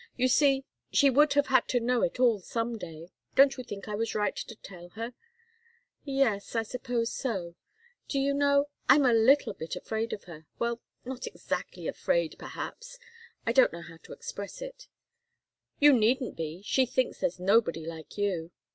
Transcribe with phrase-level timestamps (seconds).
[0.17, 3.87] You see, she would have had to know it all some day don't you think
[3.87, 5.13] I was right to tell her?"
[6.03, 7.53] "Yes I suppose so.
[8.07, 8.65] Do you know?
[8.89, 12.97] I'm a little bit afraid of her well not exactly afraid, perhaps
[13.45, 14.87] I don't know how to express it"
[15.79, 16.63] "You needn't be.
[16.63, 18.49] She thinks there's nobody like you!"